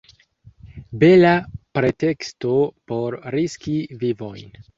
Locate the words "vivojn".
4.07-4.59